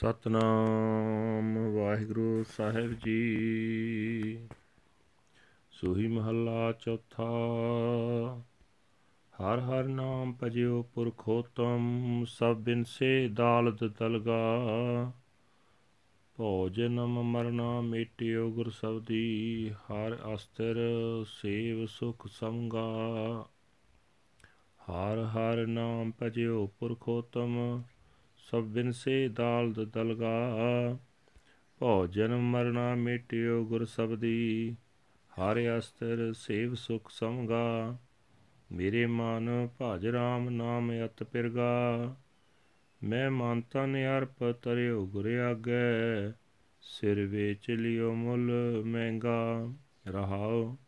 ਸਤਨਾਮ 0.00 1.74
ਵਾਹਿਗੁਰੂ 1.74 2.44
ਸਾਹਿਬ 2.56 2.92
ਜੀ। 2.92 4.48
ਸੋਹੀ 5.70 6.06
ਮਹੱਲਾ 6.06 6.72
ਚੌਥਾ। 6.72 7.24
ਹਰ 9.34 9.60
ਹਰ 9.60 9.84
ਨਾਮ 9.84 10.34
ਭਜਿਓ 10.42 10.82
ਪੁਰਖੋਤਮ, 10.82 12.24
ਸਭ 12.28 12.56
ਬਿਨ 12.56 12.84
ਸੇ 12.84 13.28
ਦਾਲਤ 13.28 13.84
ਤਲਗਾ। 13.84 14.40
ਭੋਜਨਮ 16.36 17.22
ਮਰਨਾ 17.22 17.80
ਮੇਟਿਓ 17.80 18.50
ਗੁਰ 18.50 18.70
ਸਬਦੀ, 18.70 19.70
ਹਰ 19.70 20.34
ਅਸਤਰ 20.34 20.76
ਸੇਵ 21.28 21.86
ਸੁਖ 21.86 22.26
ਸੰਗਾ। 22.26 23.46
ਹਰ 24.80 25.24
ਹਰ 25.24 25.66
ਨਾਮ 25.66 26.12
ਭਜਿਓ 26.22 26.66
ਪੁਰਖੋਤਮ 26.66 27.82
ਸਭ 28.50 28.62
ਬਿਨ 28.62 28.92
ਸੇ 28.92 29.28
ਦਾਲ 29.28 29.72
ਦਲਗਾ। 29.72 30.50
ਭੋਜਨ 31.78 32.36
ਮਰਨਾ 32.36 32.94
ਮਿਟਿਓ 32.94 33.64
ਗੁਰ 33.64 33.84
ਸਬਦੀ 33.84 34.76
ਹਰ 35.30 35.78
ਅਸਤਰ 35.78 36.32
ਸੇਵ 36.32 36.74
ਸੁਖ 36.74 37.10
ਸਮਗਾ 37.10 37.98
ਮੇਰੇ 38.72 39.06
ਮਨ 39.06 39.68
ਭਜ 39.80 40.06
ਰਾਮ 40.06 40.50
ਨਾਮ 40.50 40.92
ਅਤ 41.04 41.22
ਪਿਰਗਾ। 41.22 42.14
ਮੈਂ 43.02 43.30
ਮਾਨਤਾ 43.30 43.86
ਨੇ 43.86 44.06
ਅਰਪ 44.06 44.52
ਤਰਿਓ 44.52 45.06
ਗੁਰ 45.06 45.26
ਆਗੇ। 45.26 46.32
ਸਿਰ 46.80 47.26
ਵੇਚ 47.26 47.70
ਲਿਓ 47.70 48.14
ਮੁੱਲ 48.14 48.50
ਮਹਿੰਗਾ। 48.84 49.72
ਰਹਾਓ 50.08 50.78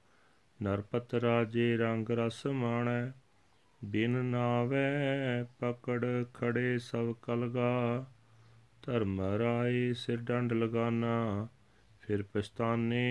ਨਰਪਤ 0.63 1.15
ਰਾਜੇ 1.15 1.77
ਰੰਗ 1.77 2.11
ਰਸ 2.11 2.47
ਮਾਣੈ। 2.47 3.11
ਬਿਨ 3.85 4.11
ਨਾਵੇ 4.11 5.45
ਪਕੜ 5.59 6.07
ਖੜੇ 6.35 6.79
ਸਭ 6.79 7.13
ਕਲਗਾ। 7.23 8.07
ਧਰਮ 8.83 9.21
ਰਾਏ 9.21 9.93
ਸਿਰ 9.93 10.17
ਡੰਡ 10.17 10.53
ਲਗਾਨਾ, 10.53 11.49
ਫਿਰ 12.01 12.23
ਪਛਤਾਨੇ 12.23 13.07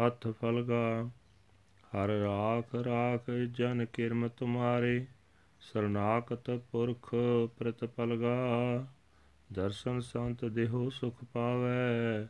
ਹੱਥ 0.00 0.28
ਫਲਗਾ। 0.28 1.10
ਹਰ 1.94 2.08
ਰਾਖ 2.08 2.74
ਰਾਖ 2.74 3.30
ਜਨ 3.30 3.84
ਕਿਰਮ 3.84 4.28
ਤੁਮਾਰੇ, 4.28 5.06
ਸਰਨਾਕਤ 5.60 6.50
ਪੁਰਖ 6.50 7.14
ਪ੍ਰਤਪਲਗਾ 7.58 8.36
ਦਰਸ਼ਨ 9.52 10.00
ਸੰਤ 10.00 10.44
ਦੇਹੋ 10.44 10.90
ਸੁਖ 10.90 11.24
ਪਾਵੇ, 11.24 12.26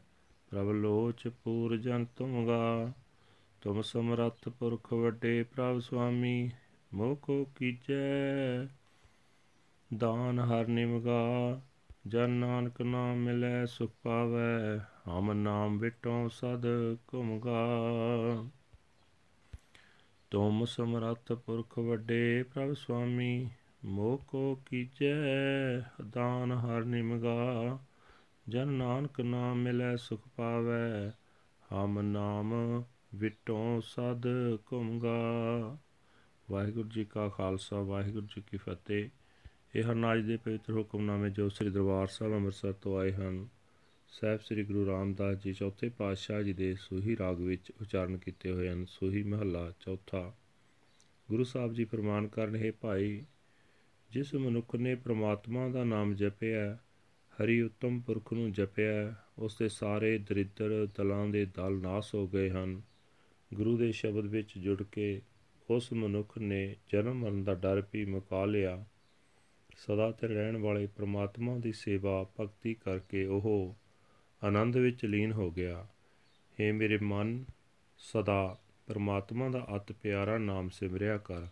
ਪ੍ਰਭ 0.51 0.71
ਲੋਚ 0.71 1.29
ਪੂਰ 1.29 1.77
ਜਨ 1.77 2.07
ਤੁਮਗਾ। 2.17 2.93
ਤੁਮ 3.65 3.83
ਸਮਰੱਥ 3.83 4.49
ਪੁਰਖ 4.49 4.93
ਵੱਡੇ 4.93 5.43
ਪ੍ਰਭ 5.43 5.79
ਸੁਆਮੀ 5.81 6.51
ਮੋਕੋ 6.95 7.49
ਕੀਜੈ। 7.57 8.67
ਦਾਨ 9.97 10.39
ਹਰ 10.39 10.67
ਨਿਮਗਾ, 10.67 11.61
ਜਨ 12.07 12.31
ਨਾਨਕ 12.31 12.83
ਨਾਮ 12.83 13.17
ਮਿਲੈ 13.17 13.67
ਸੁਖ 13.67 13.91
ਪਾਵੈ, 14.03 14.79
ਹਮ 15.09 15.33
ਨਾਮ 15.33 15.79
ਵਿਟੋ 15.79 16.29
ਸਦ 16.29 16.67
ਘੁਮਗਾ। 17.15 17.67
ਤੁਮ 20.31 20.65
ਸਮਰੱਥ 20.65 21.33
ਪੁਰਖ 21.33 21.79
ਵੱਡੇ 21.79 22.43
ਪ੍ਰਭ 22.43 22.75
ਸੁਆਮੀ 22.75 23.49
ਮੋਕੋ 23.85 24.63
ਕੀਜੈ। 24.67 25.79
ਦਾਨ 26.11 26.53
ਹਰ 26.53 26.85
ਨਿਮਗਾ, 26.85 27.79
ਜਨ 28.49 28.69
ਨਾਨਕ 28.69 29.21
ਨਾਮ 29.21 29.57
ਮਿਲੈ 29.57 29.97
ਸੁਖ 29.97 30.21
ਪਾਵੈ, 30.37 31.13
ਹਮ 31.73 32.01
ਨਾਮ 32.01 32.53
ਵਿਟੋਂ 33.15 33.81
ਸਦ 33.81 34.27
ਘੁੰਮਗਾ। 34.73 35.79
ਵਾਹਿਗੁਰੂ 36.51 36.89
ਜੀ 36.89 37.05
ਕਾ 37.05 37.29
ਖਾਲਸਾ, 37.29 37.81
ਵਾਹਿਗੁਰੂ 37.81 38.27
ਜੀ 38.27 38.43
ਕੀ 38.51 38.57
ਫਤਿਹ। 38.57 39.09
ਇਹ 39.75 39.85
ਹਨ 39.85 40.13
ਅੱਜ 40.13 40.21
ਦੇ 40.21 40.37
ਪਵਿੱਤਰ 40.37 40.73
ਹੁਕਮਨਾਮੇ 40.73 41.31
ਜੋ 41.31 41.49
ਸ੍ਰੀ 41.49 41.71
ਦਰਬਾਰ 41.71 42.07
ਸਾਹਿਬ 42.07 42.33
ਅੰਮ੍ਰਿਤਸਰ 42.35 42.73
ਤੋਂ 42.73 42.99
ਆਏ 42.99 43.13
ਹਨ, 43.13 43.49
ਸਹਿਬ 44.09 44.41
ਸ੍ਰੀ 44.41 44.65
ਗੁਰੂ 44.65 44.87
ਰਾਮਦਾਸ 44.87 45.37
ਜੀ 45.37 45.53
ਚੌਥੇ 45.53 45.89
ਪਾਤਸ਼ਾਹ 45.89 46.43
ਜੀ 46.43 46.53
ਦੇ 46.53 46.75
ਸੂਹੀ 46.75 47.17
ਰਾਗ 47.17 47.41
ਵਿੱਚ 47.41 47.73
ਉਚਾਰਨ 47.81 48.17
ਕੀਤੇ 48.17 48.51
ਹੋਏ 48.51 48.69
ਹਨ, 48.69 48.85
ਸੂਹੀ 48.85 49.23
ਮਹੱਲਾ 49.23 49.73
ਚੌਥਾ। 49.81 50.33
ਗੁਰੂ 51.31 51.45
ਸਾਹਿਬ 51.45 51.73
ਜੀ 51.73 51.85
ਫਰਮਾਨ 51.85 52.27
ਕਰਨ, 52.27 52.57
ਹੈ 52.57 52.73
ਭਾਈ, 52.81 53.25
ਜਿਸ 54.11 54.35
ਮਨੁੱਖ 54.35 54.77
ਨੇ 54.77 54.95
ਪ੍ਰਮਾਤਮਾ 54.95 55.69
ਦਾ 55.69 55.85
ਨਾਮ 55.85 56.15
ਜਪਿਆ, 56.15 56.79
ਹਰੀ 57.33 57.61
ਉਤਮ 57.61 58.01
ਪੁਰਖ 58.01 58.33
ਨੂੰ 58.33 58.53
ਜਪਿਆ, 58.53 59.15
ਉਸ 59.39 59.59
ਦੇ 59.59 59.69
ਸਾਰੇ 59.69 60.19
ਦਰਿਦਰ 60.19 60.89
ਦਲਾਂ 60.97 61.27
ਦੇ 61.27 61.45
ਦਲ 61.45 61.75
ਨਾਸ 61.75 62.15
ਹੋ 62.15 62.29
ਗਏ 62.29 62.51
ਹਨ। 62.51 62.83
ਗੁਰੂ 63.55 63.77
ਦੇ 63.77 63.93
ਸ਼ਬਦ 63.93 64.25
ਵਿੱਚ 64.27 64.59
ਜੁੜ 64.59 64.83
ਕੇ 64.83 65.23
ਉਸ 65.71 65.93
ਮਨੁੱਖ 65.93 66.39
ਨੇ 66.39 66.77
ਜਨਮ 66.93 67.15
ਮਰਨ 67.15 67.45
ਦਾ 67.45 67.55
ਡਰ 67.55 67.83
ਵੀ 67.93 68.05
ਮੁਕਾ 68.05 68.45
ਲਿਆ। 68.45 68.85
ਸਦਾ 69.77 70.13
ਤੇ 70.13 70.29
ਰਹਿਣ 70.29 70.57
ਵਾਲੇ 70.57 70.87
ਪ੍ਰਮਾਤਮਾ 70.87 71.59
ਦੀ 71.59 71.73
ਸੇਵਾ 71.73 72.31
ਭਗਤੀ 72.41 72.75
ਕਰਕੇ 72.75 73.27
ਉਹ 73.27 73.77
ਆਨੰਦ 74.45 74.77
ਵਿੱਚ 74.77 75.05
ਲੀਨ 75.05 75.33
ਹੋ 75.33 75.51
ਗਿਆ। 75.51 75.87
ਏ 76.61 76.73
ਮੇਰੇ 76.73 76.99
ਮਨ, 77.03 77.45
ਸਦਾ 77.99 78.59
ਪ੍ਰਮਾਤਮਾ 78.87 79.49
ਦਾ 79.49 79.67
ਅਤ 79.77 79.93
ਪਿਆਰਾ 79.93 80.39
ਨਾਮ 80.39 80.69
ਸਿਮਰਿਆ 80.69 81.19
ਕਰ। 81.19 81.47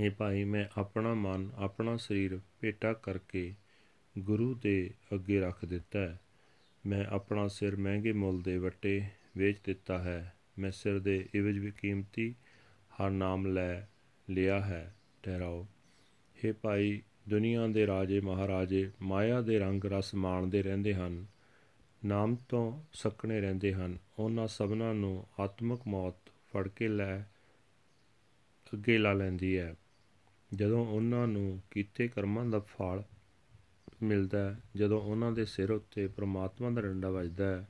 ਏ 0.00 0.08
ਭਾਈ, 0.08 0.44
ਮੈਂ 0.44 0.80
ਆਪਣਾ 0.80 1.14
ਮਨ, 1.14 1.50
ਆਪਣਾ 1.56 1.96
ਸਰੀਰ 1.96 2.40
ਭੇਟਾ 2.60 2.92
ਕਰਕੇ 2.92 3.54
ਗੁਰੂ 4.18 4.54
ਦੇ 4.54 4.90
ਅੱਗੇ 5.14 5.40
ਰੱਖ 5.40 5.64
ਦਿੱਤਾ 5.64 5.98
ਹੈ। 5.98 6.20
ਮੈਂ 6.86 7.04
ਆਪਣਾ 7.04 7.48
ਸਿਰ 7.48 7.76
ਮਹਿੰਗੇ 7.76 8.12
ਮੁੱਲ 8.12 8.42
ਦੇ 8.42 8.58
ਵੱਟੇ 8.58 9.06
ਵੇਚ 9.36 9.56
ਦਿੱਤਾ 9.64 9.98
ਹੈ। 9.98 10.34
ਮੈਂ 10.60 10.70
ਸਿਰ 10.70 10.98
ਦੇ 10.98 11.28
ਇਵਜ 11.34 11.58
ਵੀ 11.58 11.70
ਕੀਮਤੀ 11.70 12.34
ਹਰ 12.90 13.10
ਨਾਮ 13.10 13.46
ਲੈ 13.46 13.80
ਲਿਆ 14.30 14.60
ਹੈ, 14.60 14.94
ਠਹਿਰਾਓ। 15.22 15.66
हे 16.36 16.54
ਭਾਈ, 16.62 17.02
ਦੁਨੀਆ 17.28 17.66
ਦੇ 17.66 17.86
ਰਾਜੇ 17.86 18.20
ਮਹਾਰਾਜੇ 18.20 18.90
ਮਾਇਆ 19.02 19.40
ਦੇ 19.40 19.58
ਰੰਗ 19.58 19.84
ਰਸ 19.84 20.14
ਮਾਣਦੇ 20.14 20.62
ਰਹਿੰਦੇ 20.62 20.94
ਹਨ, 20.94 21.26
ਨਾਮ 22.04 22.36
ਤੋਂ 22.48 22.82
ਸਕਣੇ 22.92 23.40
ਰਹਿੰਦੇ 23.40 23.74
ਹਨ। 23.74 23.98
ਉਹਨਾਂ 24.18 24.48
ਸਭਨਾਂ 24.48 24.94
ਨੂੰ 24.94 25.26
ਆਤਮਿਕ 25.40 25.80
ਮੌਤ 25.88 26.14
ਫੜ 26.52 26.68
ਕੇ 26.68 26.88
ਲੈ 26.88 27.20
ਅੱਗੇ 28.74 28.98
ਲਾ 28.98 29.12
ਲੈਂਦੀ 29.12 29.58
ਹੈ। 29.58 29.74
ਜਦੋਂ 30.54 30.86
ਉਹਨਾਂ 30.86 31.26
ਨੂੰ 31.26 31.62
ਕੀਤੇ 31.70 32.08
ਕਰਮਾਂ 32.08 32.44
ਦਾ 32.44 32.58
ਫਲ 32.58 33.02
ਮਿਲਦਾ 34.02 34.56
ਜਦੋਂ 34.76 35.00
ਉਹਨਾਂ 35.00 35.32
ਦੇ 35.32 35.44
ਸਿਰ 35.44 35.70
ਉੱਤੇ 35.70 36.06
ਪ੍ਰਮਾਤਮਾ 36.06 36.70
ਦਾ 36.70 36.80
ਡੰਡਾ 36.80 37.10
ਵੱਜਦਾ 37.10 37.56
ਹੈ, 37.56 37.68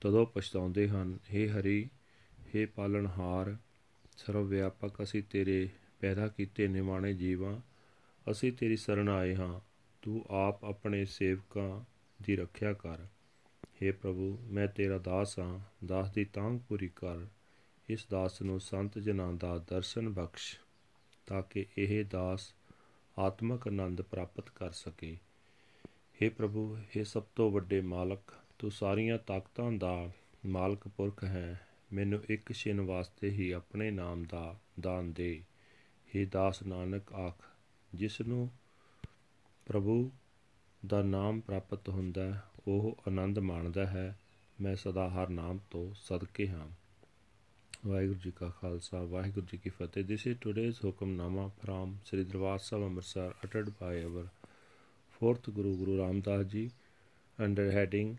ਤਦੋਂ 0.00 0.26
ਪਛਤਾਉਂਦੇ 0.26 0.88
ਹਨ 0.88 1.18
हे 1.34 1.50
ਹਰੀ 1.50 1.90
हे 2.49 2.65
ਪਾਲਣਹਾਰ 2.67 3.55
ਸਰਵ 4.17 4.47
ਵਿਆਪਕ 4.47 5.01
ਅਸੀਂ 5.03 5.23
ਤੇਰੇ 5.23 5.67
ਪੈਦਾ 6.01 6.27
ਕੀਤੇ 6.27 6.67
ਨਿਮਾਣੇ 6.67 7.13
ਜੀਵਾਂ 7.13 7.55
ਅਸੀਂ 8.25 8.51
ਤੇਰੀ 8.51 8.75
ਸ਼ਰਨ 8.75 9.09
ਆਏ 9.09 9.35
ਹਾਂ 9.35 9.59
ਤੂੰ 10.03 10.23
ਆਪ 10.37 10.65
ਆਪਣੇ 10.65 11.03
ਸੇਵਕਾਂ 11.05 11.69
ਦੀ 12.19 12.35
ਰੱਖਿਆ 12.35 12.73
ਕਰ 12.73 13.05
हे 13.81 13.93
ਪ੍ਰਭੂ 13.93 14.37
ਮੈਂ 14.49 14.67
ਤੇਰਾ 14.67 14.97
ਦਾਸ 14.97 15.37
ਹਾਂ 15.39 15.59
ਦਾਸ 15.85 16.11
ਦੀ 16.11 16.25
ਤਾਂਗ 16.25 16.59
ਪੂਰੀ 16.59 16.87
ਕਰ 16.95 17.25
ਇਸ 17.89 18.05
ਦਾਸ 18.11 18.41
ਨੂੰ 18.41 18.59
ਸੰਤ 18.59 18.97
ਜਨਾਂ 18.99 19.31
ਦਾ 19.33 19.57
ਦਰਸ਼ਨ 19.69 20.09
ਬਖਸ਼ 20.09 20.55
ਤਾਂ 21.27 21.41
ਕਿ 21.41 21.65
ਇਹ 21.77 22.03
ਦਾਸ 22.05 22.53
ਆਤਮਕ 23.17 23.67
ਆਨੰਦ 23.67 24.01
ਪ੍ਰਾਪਤ 24.01 24.49
ਕਰ 24.49 24.71
ਸਕੇ 24.71 25.15
हे 26.19 26.29
ਪ੍ਰਭੂ 26.29 26.65
हे 26.87 27.03
ਸਭ 27.03 27.23
ਤੋਂ 27.35 27.51
ਵੱਡੇ 27.51 27.81
ਮਾਲਕ 27.81 28.33
ਤੂੰ 28.59 28.71
ਸਾਰੀਆਂ 28.71 29.17
ਤਾਕਤਾਂ 29.17 29.71
ਦਾ 29.71 30.11
ਮਾਲਕ 30.45 30.87
ਪੁਰਖ 30.87 31.23
ਹੈ 31.23 31.67
ਮੈਨੂੰ 31.92 32.24
ਇੱਕ 32.28 32.52
ਛਿਨ 32.52 32.80
ਵਾਸਤੇ 32.80 33.30
ਹੀ 33.30 33.50
ਆਪਣੇ 33.50 33.90
ਨਾਮ 33.90 34.24
ਦਾ 34.24 34.60
ਦਾਨ 34.80 35.12
ਦੇ। 35.12 35.44
ਹੇ 36.16 36.24
ਦਾਸ 36.24 36.62
ਨਾਨਕ 36.62 37.12
ਆਖ, 37.12 37.44
ਜਿਸ 37.94 38.20
ਨੂੰ 38.20 38.50
ਪ੍ਰਭੂ 39.66 40.12
ਦਾ 40.86 41.02
ਨਾਮ 41.02 41.40
ਪ੍ਰਾਪਤ 41.40 41.88
ਹੁੰਦਾ 41.88 42.48
ਉਹ 42.68 42.98
ਆਨੰਦ 43.08 43.38
ਮਾਣਦਾ 43.38 43.86
ਹੈ। 43.86 44.18
ਮੈਂ 44.60 44.76
ਸਦਾ 44.76 45.10
ਹਰ 45.10 45.28
ਨਾਮ 45.28 45.58
ਤੋਂ 45.70 45.94
ਸਦਕੇ 45.94 46.48
ਹਾਂ। 46.48 46.68
ਵਾਹਿਗੁਰੂ 47.86 48.18
ਜੀ 48.18 48.30
ਕਾ 48.30 48.48
ਖਾਲਸਾ, 48.48 49.02
ਵਾਹਿਗੁਰੂ 49.02 49.46
ਜੀ 49.46 49.58
ਕੀ 49.58 49.70
ਫਤਿਹ। 49.70 50.04
This 50.04 50.26
is 50.26 50.38
today's 50.40 50.76
Hukamnama 50.84 51.48
from 51.48 52.04
Sri 52.06 52.24
Darbar 52.24 52.58
Sahib 52.58 52.84
Amritsar 52.84 53.34
ਅਟਟਡ 53.44 53.70
by 53.80 54.02
our 54.02 54.26
fourth 55.12 55.50
Guru 55.50 55.76
Guru 55.76 55.98
Ramdas 55.98 56.46
ji 56.46 56.70
under 57.40 57.70
heading 57.70 58.16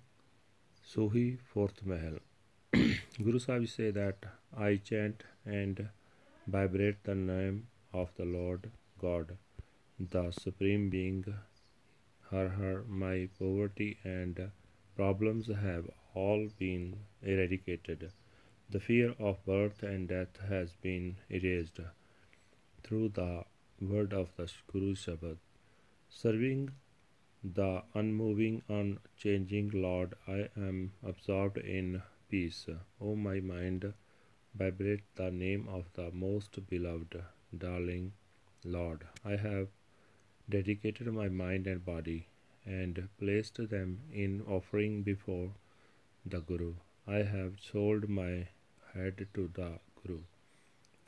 Suhi 0.83 1.38
fourth 1.50 1.83
Mahal. 1.83 2.19
Guru 3.19 3.39
Sahib 3.39 3.67
say 3.67 3.91
that 3.91 4.23
I 4.57 4.77
chant 4.77 5.23
and 5.45 5.89
vibrate 6.47 7.03
the 7.03 7.13
name 7.13 7.67
of 7.93 8.09
the 8.15 8.23
Lord 8.23 8.71
God, 8.99 9.37
the 9.99 10.31
Supreme 10.31 10.89
Being. 10.89 11.25
Har 12.29 12.47
Har, 12.47 12.83
my 12.87 13.27
poverty 13.37 13.97
and 14.05 14.51
problems 14.95 15.47
have 15.47 15.89
all 16.13 16.47
been 16.57 16.99
eradicated. 17.21 18.13
The 18.69 18.79
fear 18.79 19.13
of 19.19 19.45
birth 19.45 19.83
and 19.83 20.07
death 20.07 20.37
has 20.47 20.71
been 20.81 21.17
erased 21.29 21.81
through 22.81 23.09
the 23.09 23.43
word 23.81 24.13
of 24.13 24.29
the 24.37 24.49
Guru 24.71 24.95
Shabad. 24.95 25.37
Serving 26.09 26.71
the 27.43 27.83
unmoving, 27.93 28.61
unchanging 28.69 29.69
Lord, 29.73 30.15
I 30.29 30.47
am 30.55 30.93
absorbed 31.03 31.57
in 31.57 32.01
peace. 32.31 32.65
O 32.99 33.15
my 33.27 33.39
mind, 33.51 33.85
vibrate 34.61 35.03
the 35.21 35.29
name 35.43 35.67
of 35.77 35.85
the 35.97 36.09
most 36.25 36.59
beloved, 36.73 37.15
darling 37.65 38.11
Lord. 38.63 39.05
I 39.23 39.35
have 39.45 39.67
dedicated 40.57 41.07
my 41.21 41.29
mind 41.29 41.67
and 41.67 41.83
body, 41.93 42.19
and 42.65 43.07
placed 43.19 43.59
them 43.69 43.99
in 44.13 44.41
offering 44.57 45.03
before 45.03 45.49
the 46.25 46.41
Guru. 46.49 46.73
I 47.07 47.23
have 47.35 47.53
sold 47.71 48.07
my 48.09 48.33
head 48.93 49.27
to 49.35 49.49
the 49.59 49.71
Guru 49.99 50.19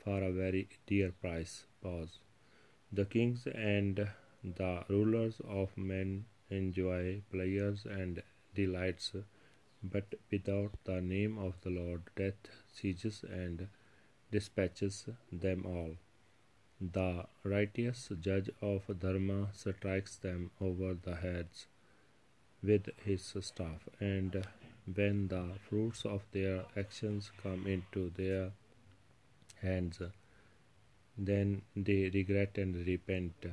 for 0.02 0.22
a 0.22 0.32
very 0.32 0.68
dear 0.86 1.10
price. 1.24 1.54
Pause. 1.82 2.18
The 2.92 3.06
kings 3.06 3.46
and 3.54 4.08
the 4.60 4.72
rulers 4.88 5.40
of 5.48 5.76
men 5.76 6.26
enjoy 6.50 7.22
pleasures 7.32 7.86
and 7.98 8.22
delights, 8.54 9.12
but 9.92 10.14
without 10.30 10.72
the 10.84 11.00
name 11.00 11.38
of 11.38 11.54
the 11.62 11.70
Lord, 11.70 12.02
death 12.16 12.48
seizes 12.72 13.22
and 13.22 13.68
dispatches 14.30 15.06
them 15.30 15.64
all. 15.66 15.96
The 16.80 17.26
righteous 17.44 18.10
judge 18.20 18.50
of 18.60 18.82
Dharma 18.98 19.48
strikes 19.52 20.16
them 20.16 20.50
over 20.60 20.94
the 20.94 21.16
heads 21.16 21.66
with 22.62 22.88
his 23.04 23.34
staff, 23.40 23.88
and 24.00 24.46
when 24.92 25.28
the 25.28 25.50
fruits 25.68 26.04
of 26.04 26.22
their 26.32 26.64
actions 26.76 27.30
come 27.42 27.66
into 27.66 28.10
their 28.16 28.52
hands, 29.62 30.00
then 31.16 31.62
they 31.76 32.10
regret 32.12 32.58
and 32.58 32.74
repent. 32.86 33.46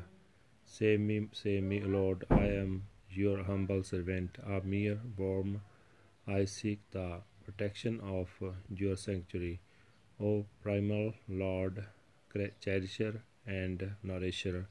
Say 0.66 0.98
me, 0.98 1.28
say 1.34 1.62
me, 1.62 1.82
Lord, 1.82 2.26
I 2.30 2.48
am 2.48 2.88
your 3.10 3.44
humble 3.44 3.84
servant, 3.84 4.38
a 4.46 4.62
mere 4.62 5.00
worm. 5.18 5.62
I 6.34 6.46
seek 6.46 6.80
the 6.92 7.22
protection 7.46 8.00
of 8.00 8.30
uh, 8.42 8.52
your 8.70 8.96
sanctuary. 8.96 9.60
O 10.20 10.46
primal 10.64 11.14
Lord, 11.28 11.84
cherisher 12.64 13.24
and 13.46 13.96
nourisher, 14.02 14.68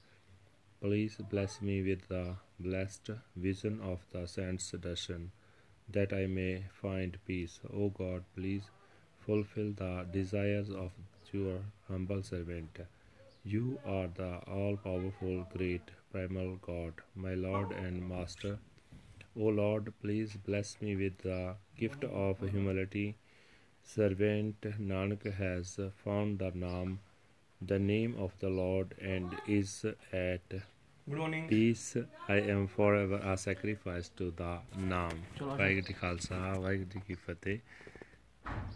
please 0.81 1.17
bless 1.31 1.61
me 1.61 1.83
with 1.83 2.09
the 2.09 2.37
blessed 2.59 3.11
vision 3.37 3.81
of 3.83 4.07
the 4.13 4.27
saint's 4.27 4.71
darshan, 4.73 5.29
that 5.89 6.15
I 6.15 6.27
may 6.27 6.65
find 6.81 7.19
peace. 7.27 7.61
O 7.73 7.91
God, 7.91 8.25
please 8.35 8.71
fulfill 9.27 9.73
the 9.73 10.07
desires 10.11 10.71
of 10.71 10.93
your 11.33 11.61
humble 11.89 12.23
servant. 12.23 12.79
You 13.45 13.79
are 13.85 14.09
the 14.09 14.33
all 14.47 14.77
powerful, 14.77 15.47
great, 15.57 15.91
primal 16.11 16.57
God, 16.57 16.95
my 17.15 17.35
Lord 17.35 17.73
and 17.73 18.09
Master. 18.09 18.59
O 19.37 19.45
Lord, 19.45 19.93
please 20.03 20.37
bless 20.45 20.81
me 20.81 20.97
with 20.97 21.19
the 21.19 21.55
gift 21.77 22.05
of 22.05 22.41
humility. 22.41 23.17
Servant 23.83 24.61
Nanak 24.61 25.33
has 25.35 25.79
found 26.05 26.41
the 26.41 26.51
name, 26.51 26.99
the 27.63 27.79
name 27.79 28.17
of 28.19 28.33
the 28.41 28.51
Lord, 28.51 28.95
and 29.01 29.37
is 29.47 29.85
at 30.13 30.41
peace. 31.49 31.97
I 32.29 32.37
am 32.41 32.67
forever 32.67 33.21
a 33.25 33.37
sacrifice 33.37 34.11
to 34.17 34.33
the 34.33 34.59
Naam. 34.79 35.17